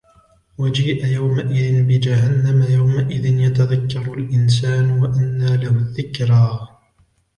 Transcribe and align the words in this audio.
وجيء 0.57 1.05
يومئذ 1.05 1.83
بجهنم 1.83 2.61
يومئذ 2.69 3.25
يتذكر 3.25 4.13
الإنسان 4.13 4.91
وأنى 4.99 5.57
له 5.57 5.69
الذكرى 5.69 6.67